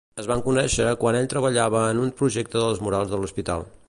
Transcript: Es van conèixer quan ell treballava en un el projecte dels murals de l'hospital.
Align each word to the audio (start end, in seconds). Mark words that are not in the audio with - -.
Es 0.21 0.27
van 0.29 0.39
conèixer 0.45 0.87
quan 1.03 1.17
ell 1.19 1.29
treballava 1.33 1.83
en 1.91 2.01
un 2.05 2.09
el 2.13 2.17
projecte 2.23 2.65
dels 2.65 2.85
murals 2.87 3.13
de 3.13 3.21
l'hospital. 3.21 3.67